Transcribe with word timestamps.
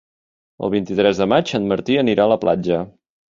El 0.67 0.71
vint-i-tres 0.75 1.21
de 1.23 1.27
maig 1.33 1.53
en 1.59 1.67
Martí 1.73 1.99
anirà 2.05 2.27
a 2.27 2.33
la 2.33 2.39
platja. 2.47 2.81